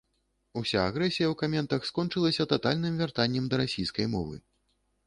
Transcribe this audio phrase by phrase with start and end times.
[0.61, 4.35] Уся агрэсія ў каментах скончылася татальным вяртаннем да расійскай мовы.